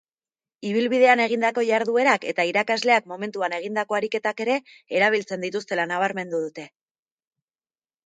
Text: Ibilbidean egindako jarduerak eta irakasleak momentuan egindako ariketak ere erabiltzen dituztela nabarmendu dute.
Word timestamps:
Ibilbidean 0.69 1.21
egindako 1.25 1.65
jarduerak 1.67 2.25
eta 2.33 2.47
irakasleak 2.53 3.07
momentuan 3.13 3.57
egindako 3.59 4.01
ariketak 4.01 4.45
ere 4.49 4.59
erabiltzen 5.03 5.49
dituztela 5.49 5.89
nabarmendu 5.97 6.45
dute. 6.49 6.71